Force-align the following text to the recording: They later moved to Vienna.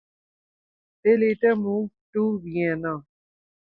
They 1.03 1.15
later 1.15 1.55
moved 1.55 1.93
to 2.13 2.41
Vienna. 2.43 3.05